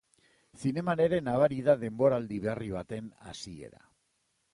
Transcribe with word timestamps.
Zineman 0.61 1.01
ere 1.03 1.19
nabari 1.27 1.59
da 1.67 1.75
denboraldi 1.83 2.39
berri 2.47 2.71
baten 2.77 3.13
hasiera. 3.33 3.83